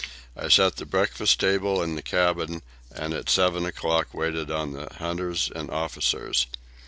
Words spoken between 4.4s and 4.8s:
on